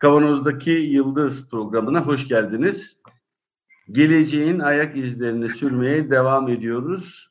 [0.00, 2.96] Kavanoz'daki Yıldız programına hoş geldiniz.
[3.92, 7.30] Geleceğin ayak izlerini sürmeye devam ediyoruz.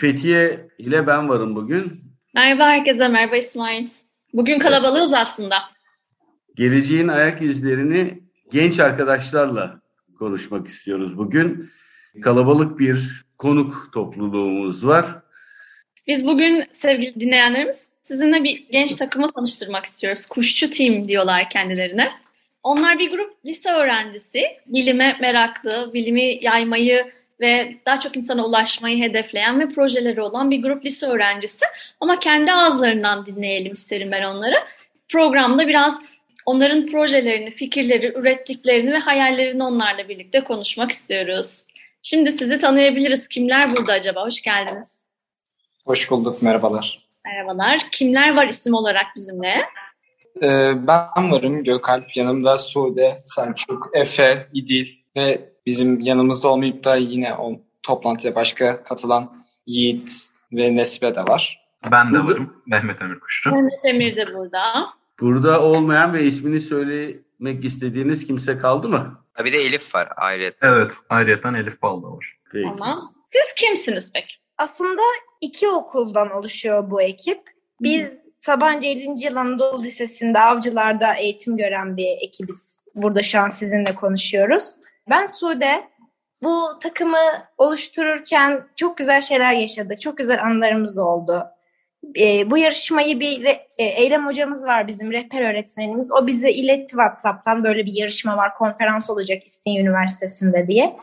[0.00, 2.00] Fethiye ile ben varım bugün.
[2.34, 3.88] Merhaba herkese, merhaba İsmail.
[4.32, 5.56] Bugün kalabalığız aslında.
[6.56, 8.22] Geleceğin ayak izlerini
[8.52, 9.80] genç arkadaşlarla
[10.18, 11.70] konuşmak istiyoruz bugün.
[12.22, 15.06] Kalabalık bir konuk topluluğumuz var.
[16.06, 20.26] Biz bugün sevgili dinleyenlerimiz sizinle bir genç takımı tanıştırmak istiyoruz.
[20.26, 22.12] Kuşçu Team diyorlar kendilerine.
[22.62, 29.60] Onlar bir grup lise öğrencisi, bilime meraklı, bilimi yaymayı ve daha çok insana ulaşmayı hedefleyen
[29.60, 31.64] ve projeleri olan bir grup lise öğrencisi.
[32.00, 34.56] Ama kendi ağızlarından dinleyelim isterim ben onları.
[35.08, 36.00] Programda biraz
[36.46, 41.64] onların projelerini, fikirleri, ürettiklerini ve hayallerini onlarla birlikte konuşmak istiyoruz.
[42.02, 43.28] Şimdi sizi tanıyabiliriz.
[43.28, 44.26] Kimler burada acaba?
[44.26, 44.92] Hoş geldiniz.
[45.84, 47.09] Hoş bulduk, merhabalar.
[47.24, 47.88] Merhabalar.
[47.92, 49.54] Kimler var isim olarak bizimle?
[50.42, 52.16] Ee, ben varım, Gökalp.
[52.16, 59.36] Yanımda Sude, Selçuk, Efe, İdil ve bizim yanımızda olmayıp da yine o toplantıya başka katılan
[59.66, 60.12] Yiğit
[60.52, 61.60] ve Nesibe de var.
[61.92, 62.62] Ben de varım.
[62.66, 63.50] Mehmet Emir Kuştu.
[63.50, 64.62] Mehmet Emir de burada.
[65.20, 69.24] Burada olmayan ve ismini söylemek istediğiniz kimse kaldı mı?
[69.44, 70.56] Bir de Elif var ayrıca.
[70.62, 72.36] Evet, ayrıyeten Elif Bal da var.
[72.52, 72.64] Peki.
[72.78, 73.12] Tamam.
[73.28, 74.34] Siz kimsiniz peki?
[74.60, 75.02] Aslında
[75.40, 77.50] iki okuldan oluşuyor bu ekip.
[77.80, 79.24] Biz Sabancı 50.
[79.24, 82.82] Yıl Anadolu Lisesi'nde avcılarda eğitim gören bir ekibiz.
[82.94, 84.74] Burada şu an sizinle konuşuyoruz.
[85.10, 85.88] Ben Sude.
[86.42, 87.16] Bu takımı
[87.58, 90.00] oluştururken çok güzel şeyler yaşadık.
[90.00, 91.46] Çok güzel anılarımız oldu.
[92.18, 96.12] E, bu yarışmayı bir re, e, Eylem hocamız var bizim rehber öğretmenimiz.
[96.12, 100.96] O bize iletti WhatsApp'tan böyle bir yarışma var, konferans olacak İstinye Üniversitesi'nde diye.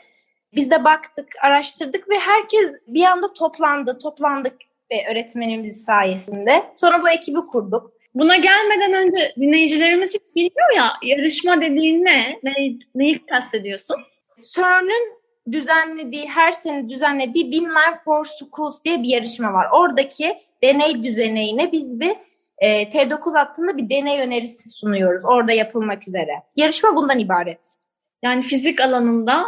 [0.54, 4.54] Biz de baktık, araştırdık ve herkes bir anda toplandı, toplandık
[4.92, 6.64] ve öğretmenimiz sayesinde.
[6.76, 7.92] Sonra bu ekibi kurduk.
[8.16, 12.40] Buna gelmeden önce dinleyicilerimiz hiç bilmiyor ya yarışma dediğin ne?
[12.44, 12.54] ne
[12.96, 13.98] neyi kastediyorsun?
[14.54, 15.18] CERN'ün
[15.52, 19.68] düzenlediği, her sene düzenlediği Beamline for Schools diye bir yarışma var.
[19.72, 22.16] Oradaki deney düzeneyine biz bir
[22.58, 25.26] e, T9 hattında bir deney önerisi sunuyoruz.
[25.26, 26.44] Orada yapılmak üzere.
[26.56, 27.68] Yarışma bundan ibaret.
[28.24, 29.44] Yani fizik alanında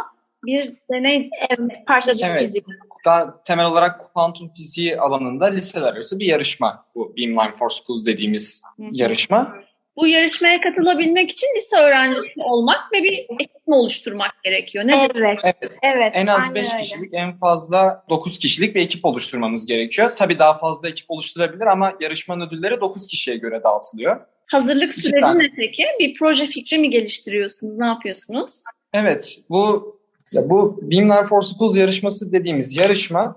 [0.46, 2.42] bir deney Evet, parçacık Evet.
[2.42, 2.64] fizik.
[3.04, 6.86] Daha temel olarak kuantum fiziği alanında liseler arası bir yarışma.
[6.94, 8.62] Bu Beamline for Schools dediğimiz
[8.92, 9.56] yarışma.
[9.96, 14.86] bu yarışmaya katılabilmek için lise öğrencisi olmak ve bir ekip oluşturmak gerekiyor?
[14.86, 15.78] Ne Evet, Evet.
[15.82, 16.12] evet.
[16.14, 16.82] En az aynen 5 öyle.
[16.82, 20.12] kişilik, en fazla 9 kişilik bir ekip oluşturmanız gerekiyor.
[20.16, 24.20] Tabii daha fazla ekip oluşturabilir ama yarışmanın ödülleri 9 kişiye göre dağıtılıyor.
[24.46, 25.84] Hazırlık süreci ne peki?
[26.00, 27.78] Bir proje fikri mi geliştiriyorsunuz?
[27.78, 28.62] Ne yapıyorsunuz?
[28.92, 29.99] Evet, bu
[30.32, 33.36] ya bu Beamline for Schools yarışması dediğimiz yarışma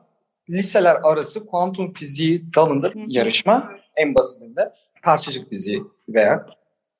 [0.49, 3.71] liseler arası kuantum fiziği dalında bir yarışma.
[3.95, 4.73] En basitinde
[5.03, 6.45] parçacık fiziği veya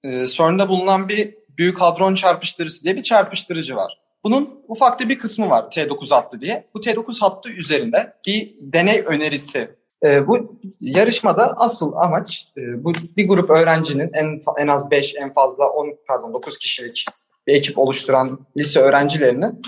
[0.04, 4.00] e, CERN'de bulunan bir büyük hadron çarpıştırıcısı diye bir çarpıştırıcı var.
[4.24, 6.68] Bunun ufak da bir kısmı var T9 hattı diye.
[6.74, 9.76] Bu T9 hattı üzerinde bir deney önerisi.
[10.06, 15.34] E, bu yarışmada asıl amaç e, bu bir grup öğrencinin en en az 5 en
[15.34, 17.06] fazla 10 pardon 9 kişilik
[17.48, 19.62] bir ekip oluşturan lise öğrencilerinin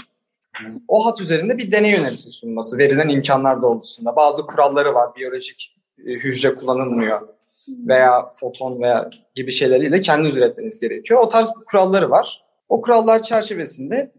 [0.88, 4.16] o hat üzerinde bir deney önerisi sunması verilen imkanlar doğrultusunda.
[4.16, 5.16] Bazı kuralları var.
[5.16, 7.28] Biyolojik e, hücre kullanılmıyor
[7.68, 11.20] veya foton veya gibi şeyleriyle kendiniz üretmeniz gerekiyor.
[11.20, 12.46] O tarz kuralları var.
[12.70, 14.12] O kurallar çerçevesinde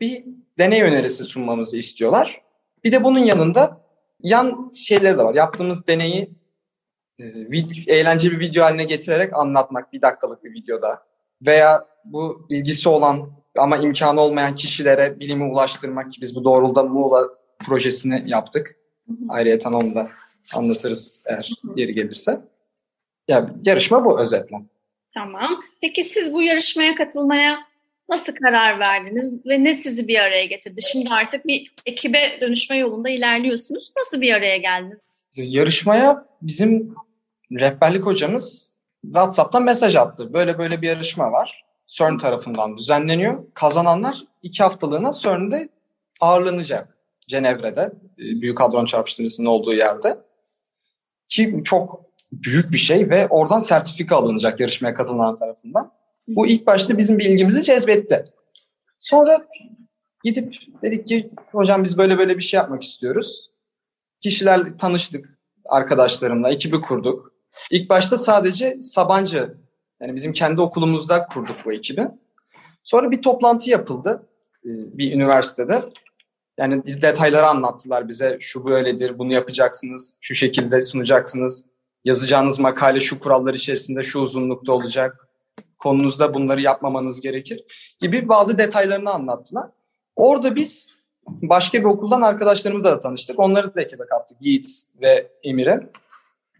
[0.00, 0.24] bir
[0.58, 2.42] deney önerisi sunmamızı istiyorlar.
[2.84, 3.80] Bir de bunun yanında
[4.22, 5.34] yan şeyleri de var.
[5.34, 6.30] Yaptığımız deneyi
[7.18, 7.24] e,
[7.86, 11.02] eğlenceli bir video haline getirerek anlatmak bir dakikalık bir videoda
[11.46, 17.28] veya bu ilgisi olan ama imkanı olmayan kişilere bilimi ulaştırmak ki biz bu doğrultuda Muğla
[17.66, 18.76] projesini yaptık.
[19.28, 20.08] Ayrıca onu da
[20.54, 22.40] anlatırız eğer yeri gelirse.
[23.28, 24.56] Ya yarışma bu özetle.
[25.14, 25.60] Tamam.
[25.80, 27.58] Peki siz bu yarışmaya katılmaya
[28.08, 30.82] nasıl karar verdiniz ve ne sizi bir araya getirdi?
[30.82, 33.92] Şimdi artık bir ekibe dönüşme yolunda ilerliyorsunuz.
[33.96, 34.98] Nasıl bir araya geldiniz?
[35.36, 36.94] Yarışmaya bizim
[37.52, 40.32] rehberlik hocamız WhatsApp'tan mesaj attı.
[40.32, 41.65] Böyle böyle bir yarışma var.
[41.86, 43.44] CERN tarafından düzenleniyor.
[43.54, 45.68] Kazananlar iki haftalığına CERN'de
[46.20, 46.96] ağırlanacak.
[47.28, 50.18] Cenevre'de, e, Büyük Hadron Çarpıştırıcısının olduğu yerde.
[51.28, 55.92] Ki çok büyük bir şey ve oradan sertifika alınacak yarışmaya katılan tarafından.
[56.28, 58.24] Bu ilk başta bizim bir ilgimizi cezbetti.
[58.98, 59.46] Sonra
[60.24, 63.50] gidip dedik ki hocam biz böyle böyle bir şey yapmak istiyoruz.
[64.20, 67.32] Kişilerle tanıştık arkadaşlarımla, ekibi kurduk.
[67.70, 69.58] İlk başta sadece Sabancı,
[70.00, 72.08] yani bizim kendi okulumuzda kurduk bu ekibi.
[72.82, 74.28] Sonra bir toplantı yapıldı
[74.64, 75.84] e, bir üniversitede.
[76.58, 78.38] Yani detayları anlattılar bize.
[78.40, 81.64] Şu böyledir, bunu yapacaksınız, şu şekilde sunacaksınız.
[82.04, 85.28] Yazacağınız makale şu kurallar içerisinde şu uzunlukta olacak.
[85.78, 87.64] Konunuzda bunları yapmamanız gerekir
[88.00, 89.70] gibi bazı detaylarını anlattılar.
[90.16, 90.92] Orada biz
[91.26, 93.38] başka bir okuldan arkadaşlarımızla da tanıştık.
[93.38, 94.36] Onları da ekibe kattık.
[94.40, 94.66] Yiğit
[95.00, 95.90] ve Emir'e.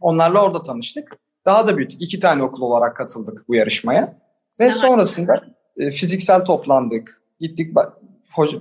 [0.00, 1.18] Onlarla orada tanıştık.
[1.46, 2.02] Daha da büyüttük.
[2.02, 4.18] İki tane okul olarak katıldık bu yarışmaya.
[4.60, 4.74] Ve Evet.
[4.74, 5.44] sonrasında
[5.76, 7.22] e, fiziksel toplandık.
[7.40, 7.74] Gittik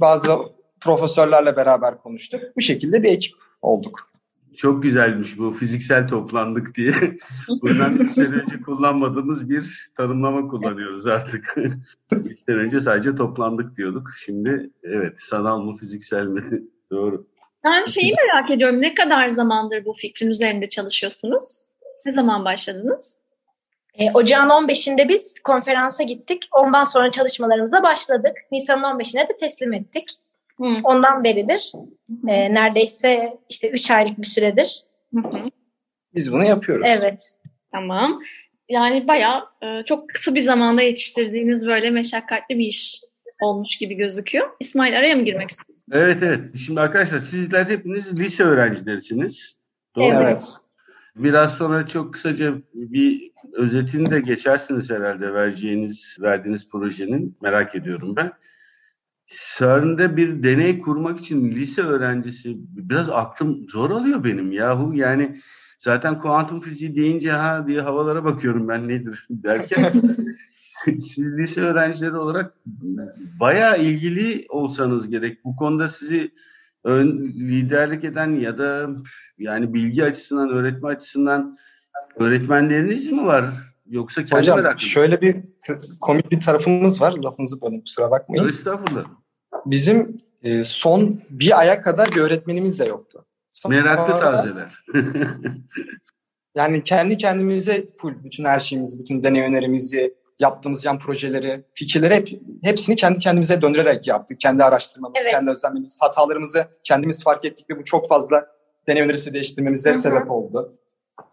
[0.02, 0.38] bazı
[0.82, 2.42] profesörlerle beraber konuştuk.
[2.56, 4.10] Bu şekilde bir ekip olduk.
[4.58, 6.94] Çok güzelmiş bu fiziksel toplandık diye.
[7.62, 11.56] Bundan sene önce kullanmadığımız bir tanımlama kullanıyoruz artık.
[12.46, 14.10] sene önce sadece toplandık diyorduk.
[14.18, 16.64] Şimdi evet sanal mı fiziksel mi?
[16.92, 17.28] Doğru.
[17.64, 18.81] Ben şeyi merak ediyorum.
[18.81, 21.66] Ne kadar zamandır bu fikrin üzerinde çalışıyorsunuz?
[22.06, 23.16] Ne zaman başladınız?
[23.94, 26.48] E, ocağın 15'inde biz konferansa gittik.
[26.52, 28.34] Ondan sonra çalışmalarımıza başladık.
[28.52, 30.04] Nisan'ın 15'ine de teslim ettik.
[30.57, 30.66] Hı.
[30.84, 31.72] Ondan beridir
[32.28, 34.84] e, neredeyse işte 3 aylık bir süredir.
[35.13, 35.50] Hı hı.
[36.16, 36.88] Biz bunu yapıyoruz.
[36.90, 37.38] Evet.
[37.72, 38.22] Tamam.
[38.69, 43.02] Yani bayağı e, çok kısa bir zamanda yetiştirdiğiniz böyle meşakkatli bir iş
[43.42, 44.50] olmuş gibi gözüküyor.
[44.60, 45.86] İsmail araya mı girmek istiyorsun?
[45.92, 46.40] Evet evet.
[46.66, 49.56] Şimdi arkadaşlar sizler hepiniz lise öğrencilerisiniz.
[49.96, 50.06] Doğru?
[50.06, 50.54] Evet.
[51.16, 57.38] Biraz sonra çok kısaca bir özetini de geçersiniz herhalde vereceğiniz, verdiğiniz projenin.
[57.42, 58.32] Merak ediyorum ben.
[59.28, 64.94] CERN'de bir deney kurmak için lise öğrencisi biraz aklım zor alıyor benim yahu.
[64.94, 65.42] Yani
[65.80, 69.92] zaten kuantum fiziği deyince ha diye havalara bakıyorum ben nedir derken
[70.86, 72.54] siz lise öğrencileri olarak
[73.40, 75.46] bayağı ilgili olsanız gerek.
[75.46, 76.32] Bu konuda sizi
[76.86, 78.88] ön liderlik eden ya da
[79.38, 81.58] yani bilgi açısından, öğretme açısından
[82.20, 83.46] öğretmenleriniz mi var?
[83.90, 84.90] Yoksa kendi Hocam meraklı mı?
[84.90, 85.36] şöyle bir
[86.02, 87.12] komik bir tarafımız var.
[87.12, 88.50] Lafınızı bölün kusura bakmayın.
[88.50, 89.04] Estağfurullah.
[89.66, 93.26] Bizim e, son bir aya kadar bir öğretmenimiz de yoktu.
[93.52, 94.86] Sonra- Meraklı tazeler.
[96.56, 102.30] Yani kendi kendimize full bütün her şeyimizi, bütün deney önerimizi, yaptığımız yan projeleri, fikirleri hep,
[102.64, 104.40] hepsini kendi kendimize döndürerek yaptık.
[104.40, 105.32] Kendi araştırmamız, Evet.
[105.32, 108.48] kendi özenmemiz, hatalarımızı kendimiz fark ettik ve bu çok fazla
[108.88, 110.00] deney önerisi değiştirmemize Hı hı.
[110.00, 110.74] sebep oldu.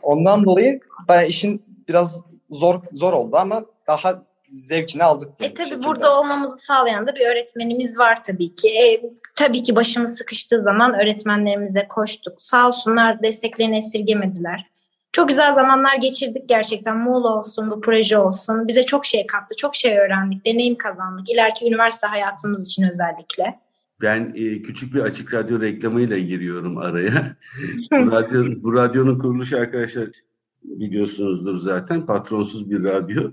[0.02, 2.20] Ondan dolayı bayağı işin biraz
[2.50, 5.28] zor zor oldu ama daha zevkini aldık.
[5.40, 8.68] E tabii burada olmamızı sağlayan da bir öğretmenimiz var tabii ki.
[8.68, 9.02] E,
[9.36, 12.42] tabii ki başımız sıkıştığı zaman öğretmenlerimize koştuk.
[12.42, 14.71] Sağ olsunlar desteklerini esirgemediler.
[15.12, 16.96] Çok güzel zamanlar geçirdik gerçekten.
[16.96, 18.68] Muğla olsun, bu proje olsun.
[18.68, 21.30] Bize çok şey kattı, çok şey öğrendik, deneyim kazandık.
[21.30, 23.60] İleriki üniversite hayatımız için özellikle.
[24.00, 27.36] Ben e, küçük bir açık radyo reklamıyla giriyorum araya.
[27.92, 30.08] bu, radyo, bu radyonun kuruluşu arkadaşlar
[30.64, 33.32] biliyorsunuzdur zaten patronsuz bir radyo.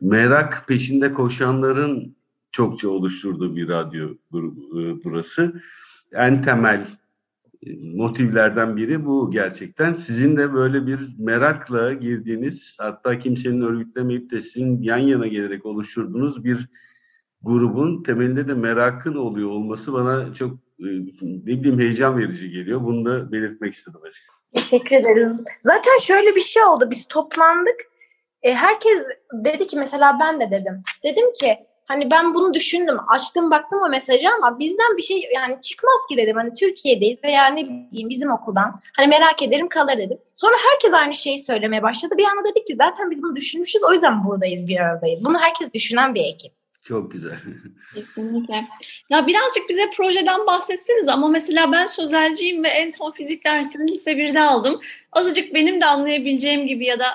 [0.00, 2.16] Merak peşinde koşanların
[2.52, 5.62] çokça oluşturduğu bir radyo grubu e, burası.
[6.12, 6.86] En temel
[7.94, 9.92] motivlerden biri bu gerçekten.
[9.92, 16.44] Sizin de böyle bir merakla girdiğiniz hatta kimsenin örgütlemeyip de sizin yan yana gelerek oluşturduğunuz
[16.44, 16.68] bir
[17.42, 20.86] grubun temelinde de merakın oluyor olması bana çok e,
[21.22, 22.84] ne bileyim heyecan verici geliyor.
[22.84, 24.38] Bunu da belirtmek istedim açıkçası.
[24.54, 25.40] Teşekkür ederiz.
[25.64, 26.90] Zaten şöyle bir şey oldu.
[26.90, 27.76] Biz toplandık.
[28.42, 29.04] E, herkes
[29.44, 30.82] dedi ki mesela ben de dedim.
[31.04, 32.96] Dedim ki hani ben bunu düşündüm.
[33.08, 36.36] Açtım baktım o mesajı ama bizden bir şey yani çıkmaz ki dedim.
[36.36, 38.80] Hani Türkiye'deyiz veya ne bileyim bizim okuldan.
[38.96, 40.18] Hani merak ederim kalır dedim.
[40.34, 42.14] Sonra herkes aynı şeyi söylemeye başladı.
[42.18, 43.82] Bir anda dedik ki zaten biz bunu düşünmüşüz.
[43.82, 45.24] O yüzden buradayız bir aradayız.
[45.24, 46.52] Bunu herkes düşünen bir ekip.
[46.88, 47.36] Çok güzel.
[47.94, 48.68] Kesinlikle.
[49.10, 54.10] Ya birazcık bize projeden bahsetseniz ama mesela ben sözelciyim ve en son fizik dersini lise
[54.10, 54.80] 1'de aldım.
[55.12, 57.06] Azıcık benim de anlayabileceğim gibi ya da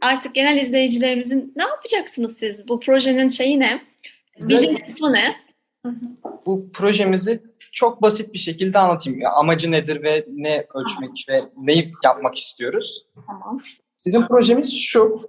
[0.00, 2.68] artık genel izleyicilerimizin ne yapacaksınız siz?
[2.68, 3.82] Bu projenin şeyi ne?
[4.48, 5.36] Bilim kısmı ne?
[6.46, 7.42] bu projemizi
[7.72, 9.20] çok basit bir şekilde anlatayım.
[9.20, 13.06] Ya, amacı nedir ve ne ölçmek ve neyi yapmak istiyoruz?
[13.26, 13.60] Tamam.
[14.06, 15.20] Bizim projemiz şu.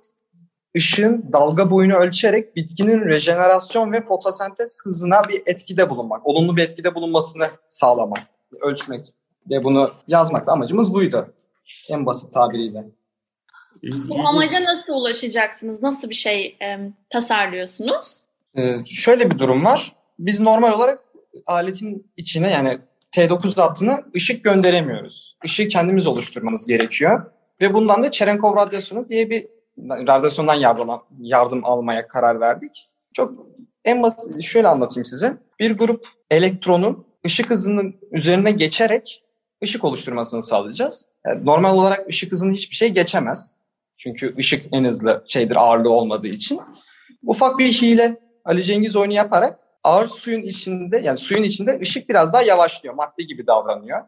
[0.74, 6.96] Işığın dalga boyunu ölçerek bitkinin rejenerasyon ve fotosentez hızına bir etkide bulunmak, olumlu bir etkide
[6.96, 8.28] bulunmasını sağlamak,
[8.62, 9.13] ölçmek
[9.50, 11.34] ve bunu yazmak da amacımız buydu.
[11.90, 12.86] En basit tabiriyle.
[13.84, 15.82] Bu amaca nasıl ulaşacaksınız?
[15.82, 18.18] Nasıl bir şey em, tasarlıyorsunuz?
[18.58, 19.96] Ee, şöyle bir durum var.
[20.20, 21.00] Biz normal olarak
[21.46, 22.80] aletin içine yani
[23.12, 25.38] T9 hattına ışık gönderemiyoruz.
[25.44, 27.32] Işığı kendimiz oluşturmamız gerekiyor.
[27.62, 29.48] Ve bundan da Cherenkov radyasyonu diye bir
[29.90, 32.88] radyasyondan yardım, yardım almaya karar verdik.
[33.13, 33.46] Çok
[33.86, 35.38] en basit şöyle anlatayım size.
[35.60, 39.24] Bir grup elektronun ışık hızının üzerine geçerek
[39.63, 41.06] ışık oluşturmasını sağlayacağız.
[41.25, 43.54] Yani normal olarak ışık hızını hiçbir şey geçemez.
[44.03, 46.60] Çünkü ışık en hızlı şeydir ağırlığı olmadığı için.
[47.25, 52.34] Ufak bir hile Ali Cengiz oyunu yaparak ağır suyun içinde yani suyun içinde ışık biraz
[52.34, 52.96] daha yavaşlıyor.
[52.96, 54.01] Madde gibi davranıyor.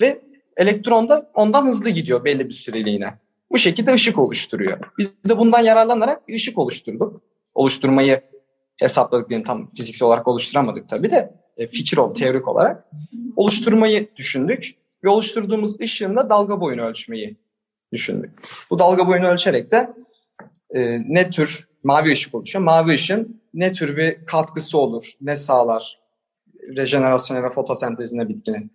[0.00, 0.20] Ve
[0.56, 3.14] elektron da ondan hızlı gidiyor belli bir süreliğine.
[3.50, 4.78] Bu şekilde ışık oluşturuyor.
[4.98, 7.22] Biz de bundan yararlanarak bir ışık oluşturduk.
[7.54, 8.20] Oluşturmayı
[8.76, 12.84] hesapladık diyelim tam fiziksel olarak oluşturamadık tabii de e, fikir ol teorik olarak
[13.36, 17.36] oluşturmayı düşündük ve oluşturduğumuz ışığın da dalga boyunu ölçmeyi
[17.92, 18.30] düşündük.
[18.70, 19.90] Bu dalga boyunu ölçerek de
[20.74, 22.64] e, ne tür mavi ışık oluşuyor.
[22.64, 26.00] Mavi ışın ne tür bir katkısı olur, ne sağlar
[26.76, 28.72] rejenerasyona ve fotosentezine bitkinin.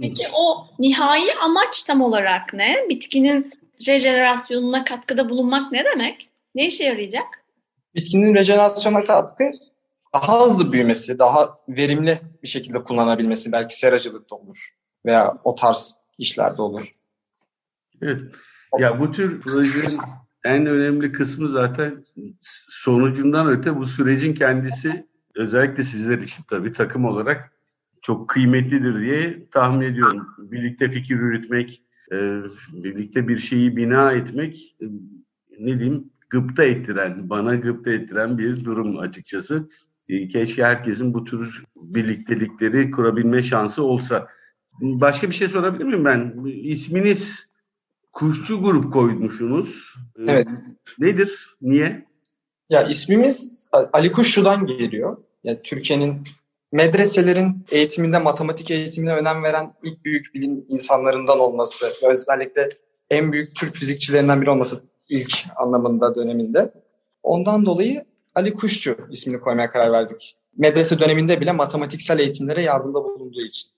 [0.00, 2.76] Peki o nihai amaç tam olarak ne?
[2.88, 3.52] Bitkinin
[3.86, 6.28] rejenerasyonuna katkıda bulunmak ne demek?
[6.54, 7.26] Ne işe yarayacak?
[7.94, 9.44] Bitkinin rejenerasyona katkı
[10.14, 14.68] daha hızlı büyümesi, daha verimli bir şekilde kullanabilmesi belki seracılıkta olur
[15.06, 16.90] veya o tarz işlerde olur.
[18.02, 18.20] Evet.
[18.78, 19.98] Ya bu tür projenin
[20.44, 22.04] en önemli kısmı zaten
[22.68, 27.52] sonucundan öte bu sürecin kendisi özellikle sizler için tabii takım olarak
[28.02, 30.26] çok kıymetlidir diye tahmin ediyorum.
[30.38, 32.40] Birlikte fikir yürütmek, e,
[32.72, 34.86] birlikte bir şeyi bina etmek e,
[35.60, 39.68] ne diyeyim gıpta ettiren, bana gıpta ettiren bir durum açıkçası.
[40.08, 44.28] E, keşke herkesin bu tür birliktelikleri kurabilme şansı olsa.
[44.80, 46.34] Başka bir şey sorabilir miyim ben?
[46.46, 47.45] İsminiz
[48.16, 49.94] Kuşçu Grup koymuşsunuz.
[50.28, 50.48] Evet.
[50.98, 51.56] Nedir?
[51.62, 52.06] Niye?
[52.70, 55.16] Ya ismimiz Ali Kuşçu'dan geliyor.
[55.44, 56.22] Yani Türkiye'nin
[56.72, 62.68] medreselerin eğitiminde, matematik eğitimine önem veren ilk büyük bilim insanlarından olması, özellikle
[63.10, 66.72] en büyük Türk fizikçilerinden biri olması ilk anlamında döneminde.
[67.22, 68.04] Ondan dolayı
[68.34, 70.36] Ali Kuşçu ismini koymaya karar verdik.
[70.56, 73.70] Medrese döneminde bile matematiksel eğitimlere yardımda bulunduğu için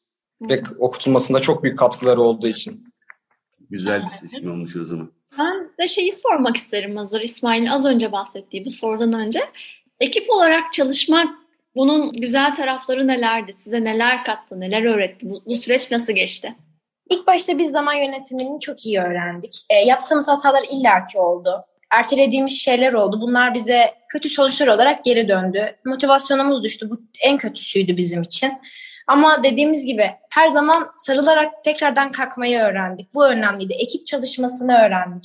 [0.50, 2.87] ve okutulmasında çok büyük katkıları olduğu için.
[3.70, 5.12] Güzel bir seçim olmuş o zaman.
[5.38, 9.40] Ben de şeyi sormak isterim hazır İsmail'in az önce bahsettiği bu sorudan önce.
[10.00, 11.28] Ekip olarak çalışmak
[11.74, 13.52] bunun güzel tarafları nelerdi?
[13.52, 15.30] Size neler kattı, neler öğretti?
[15.30, 16.54] Bu, bu süreç nasıl geçti?
[17.10, 19.66] İlk başta biz zaman yönetimini çok iyi öğrendik.
[19.70, 21.64] E, yaptığımız hatalar illaki oldu.
[21.90, 23.20] Ertelediğimiz şeyler oldu.
[23.20, 25.76] Bunlar bize kötü sonuçlar olarak geri döndü.
[25.84, 26.90] Motivasyonumuz düştü.
[26.90, 28.52] Bu en kötüsüydü bizim için.
[29.08, 33.14] Ama dediğimiz gibi her zaman sarılarak tekrardan kalkmayı öğrendik.
[33.14, 33.72] Bu önemliydi.
[33.72, 35.24] Ekip çalışmasını öğrendik.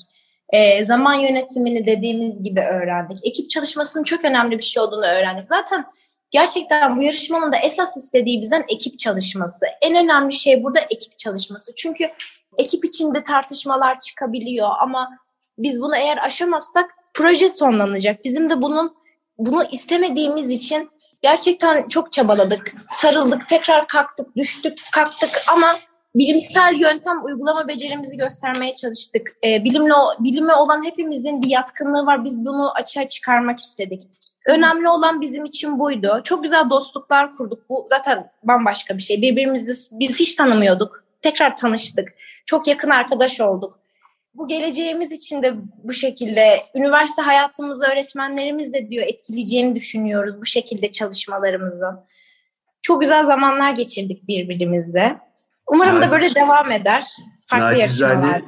[0.49, 3.27] E, zaman yönetimini dediğimiz gibi öğrendik.
[3.27, 5.45] Ekip çalışmasının çok önemli bir şey olduğunu öğrendik.
[5.45, 5.85] Zaten
[6.31, 9.65] gerçekten bu yarışmanın da esas istediği bizden ekip çalışması.
[9.81, 11.75] En önemli şey burada ekip çalışması.
[11.75, 12.09] Çünkü
[12.57, 15.09] ekip içinde tartışmalar çıkabiliyor ama
[15.57, 18.25] biz bunu eğer aşamazsak proje sonlanacak.
[18.25, 18.95] Bizim de bunun
[19.37, 20.89] bunu istemediğimiz için
[21.23, 22.73] gerçekten çok çabaladık.
[22.91, 25.79] Sarıldık, tekrar kalktık, düştük, kalktık ama
[26.15, 29.31] bilimsel yöntem uygulama becerimizi göstermeye çalıştık.
[29.45, 32.25] Ee, bilimle bilime olan hepimizin bir yatkınlığı var.
[32.25, 34.07] Biz bunu açığa çıkarmak istedik.
[34.47, 36.21] Önemli olan bizim için buydu.
[36.23, 37.69] Çok güzel dostluklar kurduk.
[37.69, 39.21] Bu zaten bambaşka bir şey.
[39.21, 41.03] Birbirimizi biz hiç tanımıyorduk.
[41.21, 42.09] Tekrar tanıştık.
[42.45, 43.79] Çok yakın arkadaş olduk.
[44.33, 50.91] Bu geleceğimiz için de bu şekilde üniversite hayatımızı öğretmenlerimiz de diyor etkileyeceğini düşünüyoruz bu şekilde
[50.91, 51.99] çalışmalarımızın.
[52.81, 55.17] Çok güzel zamanlar geçirdik birbirimizle.
[55.67, 57.03] Umarım da böyle devam eder.
[57.45, 58.41] Farklı yarışmalarda.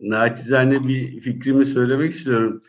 [0.00, 2.62] Naçizane bir fikrimi söylemek istiyorum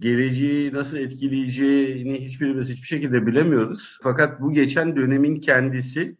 [0.00, 3.98] geleceği nasıl etkileyeceğini hiçbirimiz hiçbir şekilde bilemiyoruz.
[4.02, 6.16] Fakat bu geçen dönemin kendisi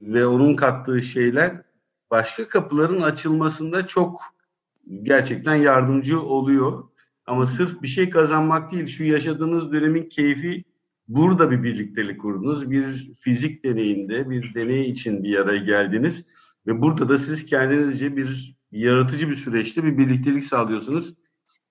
[0.00, 1.62] ve onun kattığı şeyler
[2.10, 4.20] başka kapıların açılmasında çok
[5.02, 6.84] gerçekten yardımcı oluyor.
[7.26, 10.64] Ama sırf bir şey kazanmak değil, şu yaşadığınız dönemin keyfi
[11.08, 12.70] burada bir birliktelik kurdunuz.
[12.70, 16.24] Bir fizik deneyinde, bir deney için bir araya geldiniz.
[16.66, 21.14] Ve burada da siz kendinizce bir yaratıcı bir süreçte bir birliktelik sağlıyorsunuz.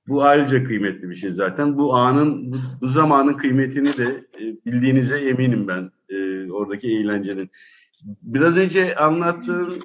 [0.08, 1.78] Bu ayrıca kıymetli bir şey zaten.
[1.78, 7.50] Bu anın, bu, bu zamanın kıymetini de e, bildiğinize eminim ben e, oradaki eğlencenin.
[8.22, 9.80] Biraz önce anlattığım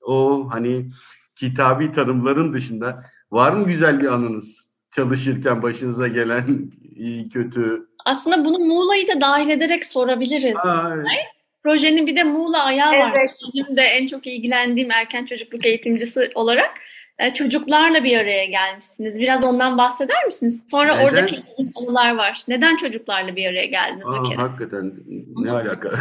[0.00, 0.90] o hani
[1.40, 4.68] kitabi tanımların dışında var mı güzel bir anınız?
[4.94, 7.86] Çalışırken başınıza gelen iyi kötü.
[8.04, 10.56] Aslında bunu Muğla'yı da dahil ederek sorabiliriz.
[10.56, 11.06] Aa, evet.
[11.64, 13.12] Projenin bir de Muğla ayağı var.
[13.16, 13.30] Evet.
[13.54, 16.70] Bizim de en çok ilgilendiğim erken çocukluk eğitimcisi olarak
[17.18, 19.18] e, çocuklarla bir araya gelmişsiniz.
[19.18, 20.64] Biraz ondan bahseder misiniz?
[20.70, 21.04] Sonra Neden?
[21.04, 21.42] oradaki
[21.76, 22.42] anılar var.
[22.48, 24.92] Neden çocuklarla bir araya geldiniz Aa, hakikaten
[25.36, 25.90] ne alaka?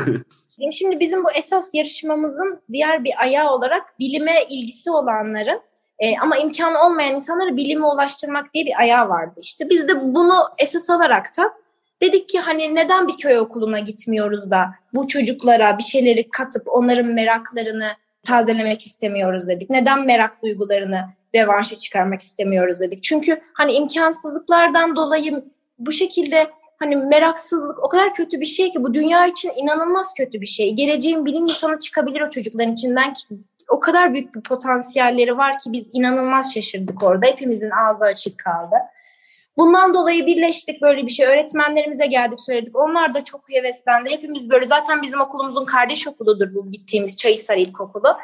[0.59, 5.61] Ya Şimdi bizim bu esas yarışmamızın diğer bir ayağı olarak bilime ilgisi olanların
[5.99, 9.69] E, ama imkanı olmayan insanları bilime ulaştırmak diye bir ayağı vardı işte.
[9.69, 11.53] Biz de bunu esas alarak da
[12.01, 17.05] dedik ki hani neden bir köy okuluna gitmiyoruz da bu çocuklara bir şeyleri katıp onların
[17.05, 17.87] meraklarını
[18.23, 19.69] tazelemek istemiyoruz dedik.
[19.69, 21.01] Neden merak duygularını
[21.35, 23.03] revanşa çıkarmak istemiyoruz dedik.
[23.03, 25.43] Çünkü hani imkansızlıklardan dolayı
[25.79, 26.47] bu şekilde
[26.79, 30.73] hani meraksızlık o kadar kötü bir şey ki bu dünya için inanılmaz kötü bir şey.
[30.73, 33.23] Geleceğin bilim insanı çıkabilir o çocukların içinden ki
[33.69, 37.25] o kadar büyük bir potansiyelleri var ki biz inanılmaz şaşırdık orada.
[37.25, 38.75] Hepimizin ağzı açık kaldı.
[39.57, 41.25] Bundan dolayı birleştik böyle bir şey.
[41.25, 42.75] Öğretmenlerimize geldik söyledik.
[42.75, 44.09] Onlar da çok heveslendi.
[44.09, 48.17] Hepimiz böyle zaten bizim okulumuzun kardeş okuludur bu gittiğimiz Çayısar İlkokulu.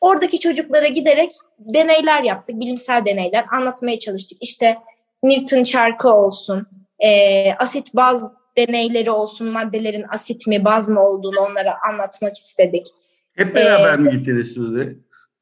[0.00, 2.60] Oradaki çocuklara giderek deneyler yaptık.
[2.60, 4.38] Bilimsel deneyler anlatmaya çalıştık.
[4.40, 4.78] İşte
[5.22, 6.66] Newton çarkı olsun,
[6.98, 12.86] e, asit baz deneyleri olsun, maddelerin asit mi baz mı olduğunu onlara anlatmak istedik.
[13.36, 14.96] Hep beraber ee, mi gittiniz Sude?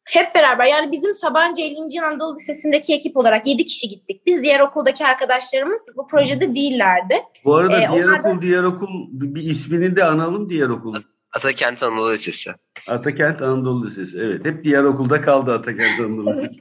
[0.05, 0.67] Hep beraber.
[0.67, 2.03] Yani bizim Sabancı 50.
[2.05, 4.27] Anadolu Lisesi'ndeki ekip olarak 7 kişi gittik.
[4.27, 7.15] Biz diğer okuldaki arkadaşlarımız bu projede değillerdi.
[7.45, 8.43] Bu arada ee, diğer okul, da...
[8.43, 10.95] diğer okul bir ismini de analım diğer okul.
[11.33, 12.51] Atakent Anadolu Lisesi.
[12.89, 14.19] Atakent Anadolu Lisesi.
[14.19, 14.45] Evet.
[14.45, 16.61] Hep diğer okulda kaldı Atakent Anadolu Lisesi.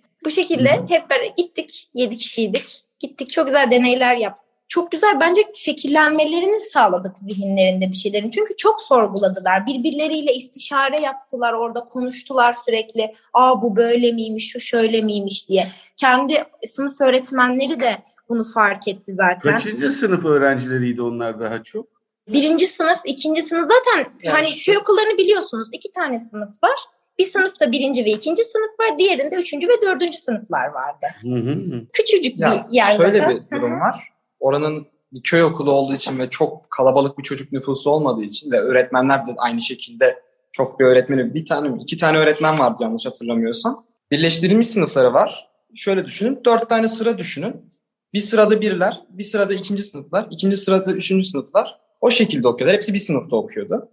[0.24, 1.88] bu şekilde hep beraber gittik.
[1.94, 2.82] 7 kişiydik.
[3.00, 8.30] Gittik çok güzel deneyler yaptık çok güzel bence şekillenmelerini sağladık zihinlerinde bir şeylerin.
[8.30, 9.66] Çünkü çok sorguladılar.
[9.66, 11.52] Birbirleriyle istişare yaptılar.
[11.52, 13.14] Orada konuştular sürekli.
[13.32, 15.66] Aa bu böyle miymiş, şu şöyle miymiş diye.
[15.96, 17.96] Kendi sınıf öğretmenleri de
[18.28, 19.52] bunu fark etti zaten.
[19.52, 21.86] Kaçıncı sınıf öğrencileriydi onlar daha çok?
[22.28, 25.68] Birinci sınıf, ikinci sınıf zaten yani hani köy okullarını biliyorsunuz.
[25.72, 26.78] iki tane sınıf var.
[27.18, 28.98] Bir sınıfta birinci ve ikinci sınıf var.
[28.98, 31.06] Diğerinde üçüncü ve dördüncü sınıflar vardı.
[31.22, 31.86] Hı hı.
[31.92, 33.46] Küçücük ya, bir yer Şöyle zaten.
[33.50, 37.90] bir durum var oranın bir köy okulu olduğu için ve çok kalabalık bir çocuk nüfusu
[37.90, 42.58] olmadığı için ve öğretmenler de aynı şekilde çok bir öğretmeni bir tane iki tane öğretmen
[42.58, 43.86] vardı yanlış hatırlamıyorsam.
[44.10, 45.48] Birleştirilmiş sınıfları var.
[45.74, 46.40] Şöyle düşünün.
[46.44, 47.74] Dört tane sıra düşünün.
[48.12, 51.80] Bir sırada birler, bir sırada ikinci sınıflar, ikinci sırada üçüncü sınıflar.
[52.00, 52.76] O şekilde okuyorlar.
[52.76, 53.88] Hepsi bir sınıfta okuyordu.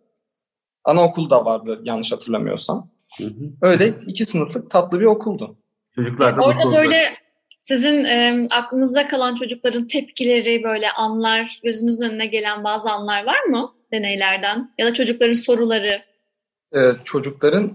[0.83, 2.89] Anaokul da vardı yanlış hatırlamıyorsam.
[3.17, 3.51] Hı hı.
[3.61, 5.57] Öyle iki sınıflık tatlı bir okuldu.
[5.95, 7.03] Çocuklar da Orada böyle
[7.63, 13.73] sizin e, aklınızda kalan çocukların tepkileri, böyle anlar, gözünüzün önüne gelen bazı anlar var mı
[13.91, 14.73] deneylerden?
[14.77, 16.01] Ya da çocukların soruları?
[16.75, 17.71] Ee, çocukların,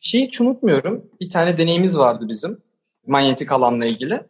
[0.00, 1.10] şeyi hiç unutmuyorum.
[1.20, 2.62] Bir tane deneyimiz vardı bizim,
[3.06, 4.20] manyetik alanla ilgili.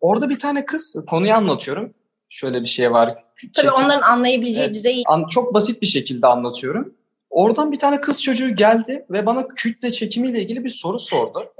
[0.00, 1.94] Orada bir tane kız, konuyu anlatıyorum.
[2.28, 3.14] Şöyle bir şey var.
[3.14, 3.72] Tabii çekim.
[3.72, 5.02] onların anlayabileceği evet, düzeyi.
[5.06, 6.94] An, çok basit bir şekilde anlatıyorum.
[7.36, 11.52] Oradan bir tane kız çocuğu geldi ve bana kütle çekimiyle ilgili bir soru sordu.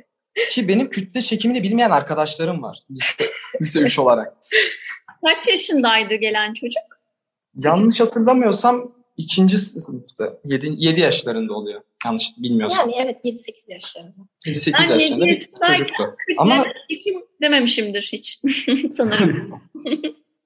[0.51, 2.79] Ki benim kütle çekimini bilmeyen arkadaşlarım var.
[2.91, 4.37] Lise, lise 3 olarak.
[5.25, 6.83] Kaç yaşındaydı gelen çocuk?
[7.55, 10.39] Yanlış hatırlamıyorsam ikinci sınıfta.
[10.45, 11.83] 7, 7 yaşlarında oluyor.
[12.07, 12.91] Yanlış bilmiyorsam.
[12.91, 14.21] Yani evet 7-8 yaşlarında.
[14.47, 16.17] 7-8 yaşlarında bir çocuktu.
[16.39, 18.41] Ama çekim dememişimdir hiç
[18.97, 19.61] sanırım.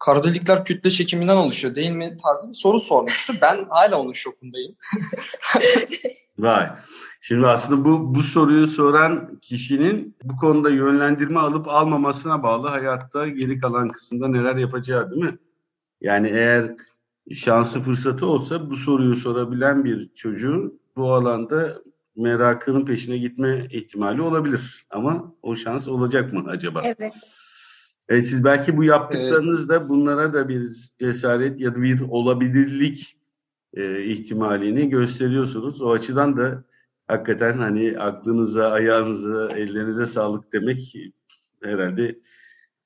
[0.00, 3.32] kara delikler kütle çekiminden oluşuyor değil mi tarzı bir soru sormuştu.
[3.42, 4.76] Ben hala onun şokundayım.
[6.38, 6.70] Vay.
[7.20, 13.58] Şimdi aslında bu bu soruyu soran kişinin bu konuda yönlendirme alıp almamasına bağlı hayatta geri
[13.58, 15.38] kalan kısımda neler yapacağı değil mi?
[16.00, 16.76] Yani eğer
[17.34, 21.82] şansı fırsatı olsa bu soruyu sorabilen bir çocuğun bu alanda
[22.16, 24.86] merakının peşine gitme ihtimali olabilir.
[24.90, 26.80] Ama o şans olacak mı acaba?
[26.84, 27.36] Evet.
[28.10, 33.16] Evet siz belki bu yaptıklarınızda bunlara da bir cesaret ya da bir olabilirlik
[33.74, 35.82] e, ihtimalini gösteriyorsunuz.
[35.82, 36.64] O açıdan da
[37.08, 40.94] hakikaten hani aklınıza, ayağınıza, ellerinize sağlık demek
[41.62, 42.18] herhalde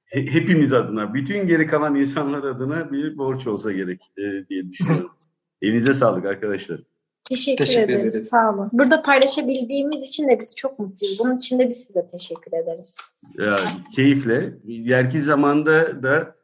[0.05, 5.11] hepimiz adına, bütün geri kalan insanlar adına bir borç olsa gerek e, diye düşünüyorum.
[5.63, 6.81] Elinize sağlık arkadaşlar.
[7.31, 8.15] Teşekkür, teşekkür ederiz.
[8.15, 8.29] ederiz.
[8.29, 8.71] Sağ olun.
[8.73, 11.21] Burada paylaşabildiğimiz için de biz çok mutluyuz.
[11.21, 12.97] Bunun için de biz size teşekkür ederiz.
[13.39, 13.59] Ya,
[13.97, 14.53] keyifle.
[14.65, 16.35] İleriki zamanda da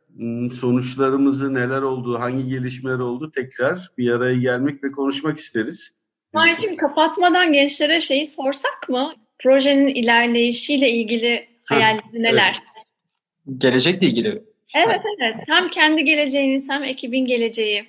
[0.61, 5.95] sonuçlarımızı neler oldu, hangi gelişmeler oldu tekrar bir araya gelmek ve konuşmak isteriz.
[6.33, 9.13] Maycım kapatmadan gençlere şeyi sorsak mı?
[9.39, 12.57] Projenin ilerleyişiyle ilgili hayalleri neler?
[12.57, 13.61] Evet.
[13.61, 14.43] Gelecekle ilgili.
[14.75, 15.35] Evet evet.
[15.47, 17.85] Hem kendi geleceğiniz hem ekibin geleceği.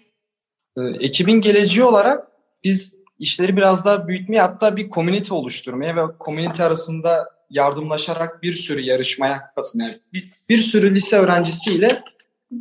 [0.77, 2.31] Ee, ekibin geleceği olarak
[2.63, 8.82] biz işleri biraz daha büyütmeye hatta bir komünite oluşturmaya ve komünite arasında yardımlaşarak bir sürü
[8.82, 12.04] yarışmaya katılmaya, bir, bir sürü lise öğrencisiyle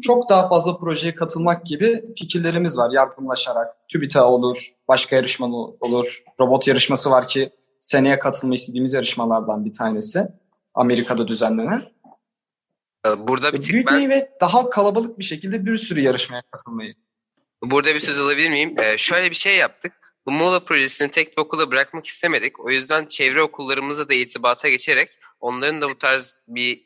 [0.02, 3.68] çok daha fazla projeye katılmak gibi fikirlerimiz var yardımlaşarak.
[3.88, 5.46] TÜBİTAK olur, başka yarışma
[5.80, 6.22] olur.
[6.40, 10.28] Robot yarışması var ki seneye katılma istediğimiz yarışmalardan bir tanesi.
[10.74, 11.82] Amerika'da düzenlenen.
[13.06, 14.16] Ee, burada bir Büyütmeyi ben...
[14.16, 16.94] ve daha kalabalık bir şekilde bir sürü yarışmaya katılmayı.
[17.62, 18.74] Burada bir söz alabilir miyim?
[18.78, 19.92] Ee, şöyle bir şey yaptık.
[20.26, 22.60] Bu Muğla projesini tek bir okula bırakmak istemedik.
[22.60, 26.84] O yüzden çevre okullarımızla da irtibata geçerek onların da bu tarz bir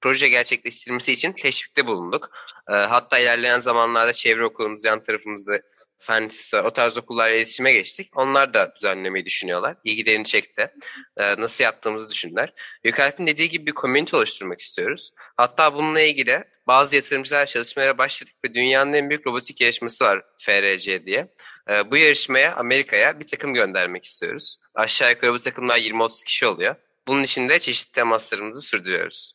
[0.00, 2.30] proje gerçekleştirmesi için teşvikte bulunduk.
[2.68, 5.60] E, hatta ilerleyen zamanlarda çevre okulumuz yan tarafımızda
[5.98, 6.64] Fen Lisesi var.
[6.64, 8.10] O tarz okullarla iletişime geçtik.
[8.16, 9.76] Onlar da düzenlemeyi düşünüyorlar.
[9.84, 10.70] İlgilerini çekti.
[11.16, 12.52] E, nasıl yaptığımızı düşündüler.
[12.82, 15.10] Gökalp'in dediği gibi bir community oluşturmak istiyoruz.
[15.36, 21.06] Hatta bununla ilgili bazı yatırımcılar çalışmaya başladık ve dünyanın en büyük robotik yarışması var FRC
[21.06, 21.32] diye.
[21.70, 24.56] E, bu yarışmaya Amerika'ya bir takım göndermek istiyoruz.
[24.74, 26.74] Aşağı yukarı bu takımlar 20-30 kişi oluyor.
[27.08, 29.32] Bunun için de çeşitli temaslarımızı sürdürüyoruz.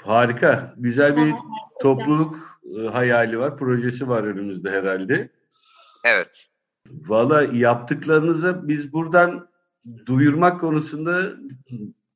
[0.00, 0.74] Harika.
[0.76, 1.34] Güzel bir
[1.82, 5.30] topluluk e, hayali var, projesi var önümüzde herhalde.
[6.08, 6.46] Evet.
[6.90, 9.48] Valla yaptıklarınızı biz buradan
[10.06, 11.32] duyurmak konusunda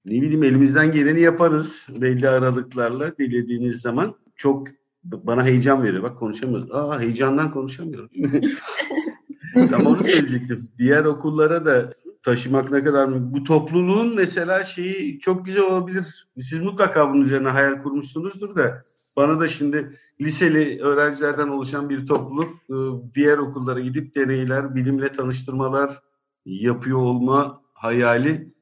[0.04, 4.14] ne bileyim elimizden geleni yaparız belli aralıklarla dilediğiniz zaman.
[4.36, 4.68] Çok
[5.04, 6.02] bana heyecan veriyor.
[6.02, 6.68] Bak konuşamıyorum.
[6.72, 8.10] Aa heyecandan konuşamıyorum.
[9.70, 10.68] Tam onu söyleyecektim.
[10.78, 13.32] Diğer okullara da taşımak ne kadar mı?
[13.32, 16.28] Bu topluluğun mesela şeyi çok güzel olabilir.
[16.40, 18.84] Siz mutlaka bunun üzerine hayal kurmuşsunuzdur da
[19.16, 22.76] bana da şimdi liseli öğrencilerden oluşan bir topluluk e,
[23.14, 26.02] diğer okullara gidip deneyler, bilimle tanıştırmalar
[26.44, 28.52] yapıyor olma hayali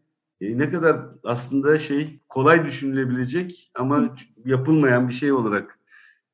[0.40, 5.78] e, ne kadar aslında şey kolay düşünülebilecek ama yapılmayan bir şey olarak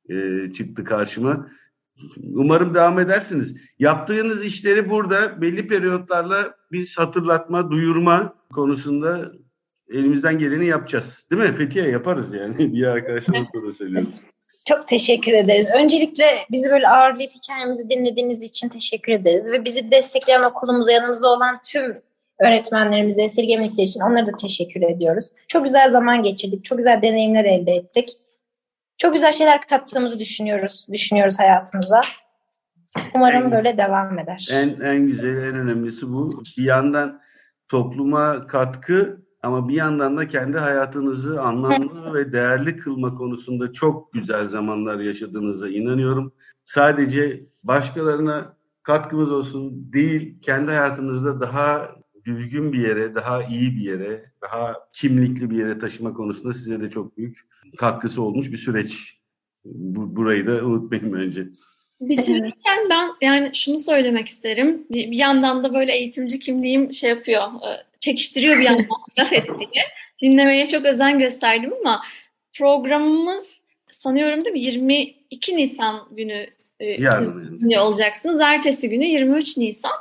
[0.09, 1.47] e, çıktı karşıma.
[2.33, 3.55] Umarım devam edersiniz.
[3.79, 9.31] Yaptığınız işleri burada belli periyotlarla biz hatırlatma, duyurma konusunda
[9.89, 11.25] elimizden geleni yapacağız.
[11.31, 11.55] Değil mi?
[11.57, 12.73] Fethiye yaparız yani.
[12.73, 14.15] Bir arkadaşlarımızla da söylüyoruz.
[14.65, 15.67] Çok teşekkür ederiz.
[15.75, 19.51] Öncelikle bizi böyle ağırlayıp hikayemizi dinlediğiniz için teşekkür ederiz.
[19.51, 22.01] Ve bizi destekleyen okulumuza yanımızda olan tüm
[22.39, 25.25] öğretmenlerimize, esirgemlikler için onlara da teşekkür ediyoruz.
[25.47, 26.63] Çok güzel zaman geçirdik.
[26.63, 28.09] Çok güzel deneyimler elde ettik.
[28.97, 30.87] Çok güzel şeyler kattığımızı düşünüyoruz.
[30.91, 32.01] Düşünüyoruz hayatımıza.
[33.15, 34.47] Umarım En- böyle devam eder.
[34.53, 36.29] En en güzeli, en önemlisi bu.
[36.57, 37.21] Bir yandan
[37.69, 44.47] topluma katkı ama bir yandan da kendi hayatınızı anlamlı ve değerli kılma konusunda çok güzel
[44.47, 46.33] zamanlar yaşadığınıza inanıyorum.
[46.65, 51.95] Sadece başkalarına katkımız olsun değil, kendi hayatınızda daha
[52.25, 56.89] düzgün bir yere, daha iyi bir yere, daha kimlikli bir yere taşıma konusunda size de
[56.89, 57.37] çok büyük
[57.77, 59.19] katkısı olmuş bir süreç.
[59.65, 61.47] Bu, burayı da unutmayın bence.
[62.01, 64.87] Bitirirken ben yani şunu söylemek isterim.
[64.91, 68.87] Bir, bir yandan da böyle eğitimci kimliğim şey yapıyor, e, çekiştiriyor bir yandan
[69.19, 69.67] laf ettiği.
[70.21, 72.01] Dinlemeye çok özen gösterdim ama
[72.57, 73.57] programımız
[73.91, 76.47] sanıyorum değil mi 22 Nisan günü
[76.79, 78.39] e, olacaksınız.
[78.39, 79.91] Ertesi günü 23 Nisan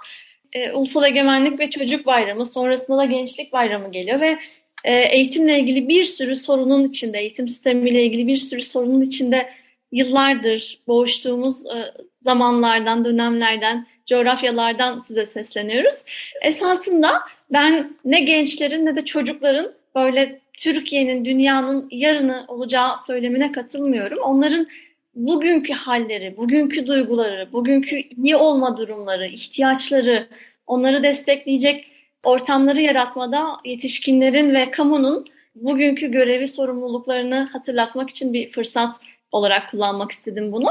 [0.53, 4.39] e, Ulusal Egemenlik ve Çocuk Bayramı sonrasında da Gençlik Bayramı geliyor ve
[4.85, 9.51] e, eğitimle ilgili bir sürü sorunun içinde, eğitim sistemiyle ilgili bir sürü sorunun içinde
[9.93, 15.95] yıllardır boğuştuğumuz e, zamanlardan, dönemlerden, coğrafyalardan size sesleniyoruz.
[16.43, 17.21] Esasında
[17.53, 24.19] ben ne gençlerin ne de çocukların böyle Türkiye'nin, dünyanın yarını olacağı söylemine katılmıyorum.
[24.19, 24.67] Onların
[25.15, 30.29] bugünkü halleri, bugünkü duyguları, bugünkü iyi olma durumları, ihtiyaçları,
[30.67, 31.87] onları destekleyecek
[32.25, 38.97] ortamları yaratmada yetişkinlerin ve kamunun bugünkü görevi, sorumluluklarını hatırlatmak için bir fırsat
[39.33, 40.69] olarak kullanmak istedim bunu.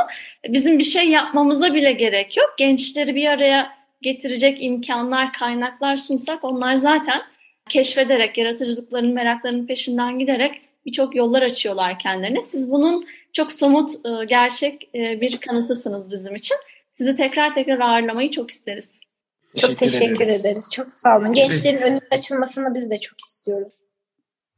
[0.47, 2.53] Bizim bir şey yapmamıza bile gerek yok.
[2.57, 7.21] Gençleri bir araya getirecek imkanlar, kaynaklar sunsak onlar zaten
[7.69, 12.41] keşfederek, yaratıcılıklarının, meraklarının peşinden giderek birçok yollar açıyorlar kendilerine.
[12.41, 16.57] Siz bunun çok somut, e, gerçek e, bir kanıtısınız bizim için.
[16.97, 18.91] Sizi tekrar tekrar ağırlamayı çok isteriz.
[19.57, 20.69] Çok teşekkür ederiz.
[20.75, 21.33] Çok sağ olun.
[21.33, 23.73] Gençlerin önünün açılmasını biz de çok istiyoruz.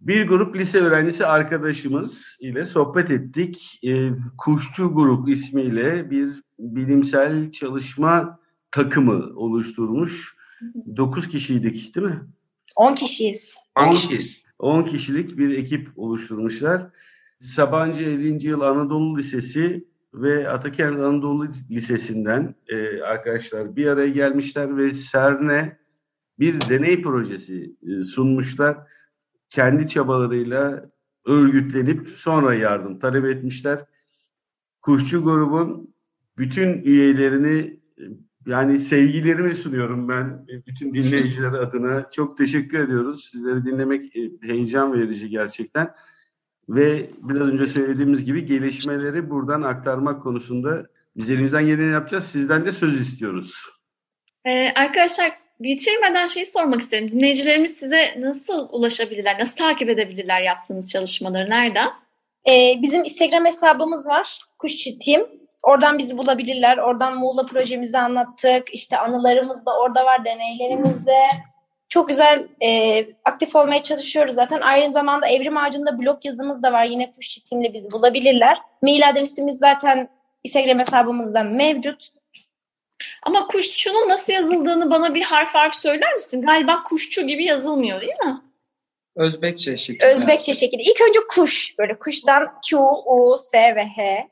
[0.02, 3.80] Bir grup lise öğrencisi arkadaşımız ile sohbet ettik.
[3.84, 8.40] Ee, Kuşçu Grup ismiyle bir bilimsel çalışma
[8.72, 10.36] takımı oluşturmuş.
[10.98, 12.22] 9 kişiydik değil mi?
[12.76, 13.56] 10 kişiyiz.
[13.76, 14.44] 10 kişiyiz.
[14.60, 16.90] 10 kişilik bir ekip oluşturmuşlar.
[17.42, 18.48] Sabancı 50.
[18.48, 25.78] Yıl Anadolu Lisesi ve Atakent Anadolu Lisesi'nden e, arkadaşlar bir araya gelmişler ve CERN'e
[26.40, 28.78] bir deney projesi e, sunmuşlar.
[29.50, 30.90] Kendi çabalarıyla
[31.26, 33.86] örgütlenip sonra yardım talep etmişler.
[34.82, 35.94] Kuşçu grubun
[36.38, 37.80] bütün üyelerini
[38.48, 42.12] yani sevgilerimi sunuyorum ben bütün dinleyiciler adına.
[42.12, 43.30] Çok teşekkür ediyoruz.
[43.32, 45.94] Sizleri dinlemek e, heyecan verici gerçekten.
[46.70, 52.26] Ve biraz önce söylediğimiz gibi gelişmeleri buradan aktarmak konusunda biz elimizden geleni yapacağız.
[52.26, 53.64] Sizden de söz istiyoruz.
[54.46, 57.12] Ee, arkadaşlar bitirmeden şeyi sormak isterim.
[57.12, 61.90] Dinleyicilerimiz size nasıl ulaşabilirler, nasıl takip edebilirler yaptığınız çalışmaları, nereden?
[62.50, 64.40] Ee, bizim Instagram hesabımız var.
[64.60, 65.28] Kuşçu Team.
[65.64, 66.78] Oradan bizi bulabilirler.
[66.78, 68.74] Oradan Muğla projemizi anlattık.
[68.74, 71.18] İşte anılarımız da orada var, deneylerimiz de.
[71.90, 74.62] Çok güzel e, aktif olmaya çalışıyoruz zaten.
[74.62, 76.86] Aynı zamanda Evrim Ağacı'nda blog yazımız da var.
[76.86, 78.58] Yine Kuşçu Team'le bizi bulabilirler.
[78.82, 80.10] Mail adresimiz zaten
[80.44, 82.10] Instagram hesabımızda mevcut.
[83.24, 86.42] Ama kuşçunun nasıl yazıldığını bana bir harf harf söyler misin?
[86.42, 88.42] Galiba kuşçu gibi yazılmıyor değil mi?
[89.16, 90.06] Özbekçe şekilde.
[90.06, 90.84] Özbekçe şekilde.
[90.84, 91.76] İlk önce kuş.
[91.80, 94.28] Böyle kuştan Q, U, S ve H.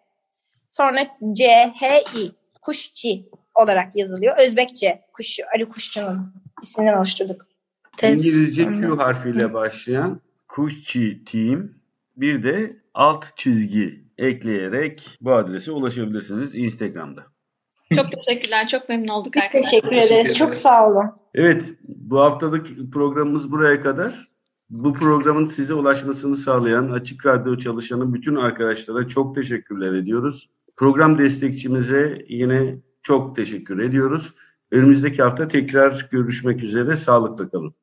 [0.69, 2.31] Sonra C, H, I.
[2.61, 4.37] Kuşçi olarak yazılıyor.
[4.37, 5.01] Özbekçe.
[5.13, 7.47] Kuş, Ali Kuşçu'nun isminden oluşturduk.
[8.03, 11.69] İngilizce Q harfiyle başlayan Kuşçi Team
[12.17, 17.34] bir de alt çizgi ekleyerek bu adrese ulaşabilirsiniz Instagram'da.
[17.95, 18.67] Çok teşekkürler.
[18.67, 19.61] Çok memnun olduk arkadaşlar.
[19.61, 20.11] teşekkür Teşekkür ederiz.
[20.11, 20.37] ederiz.
[20.37, 21.05] Çok sağ olun.
[21.33, 24.27] Evet, bu haftalık programımız buraya kadar.
[24.69, 30.49] Bu programın size ulaşmasını sağlayan Açık Radyo çalışanı bütün arkadaşlara çok teşekkürler ediyoruz.
[30.77, 34.33] Program destekçimize yine çok teşekkür ediyoruz.
[34.71, 36.97] Önümüzdeki hafta tekrar görüşmek üzere.
[36.97, 37.75] Sağlıkla kalın.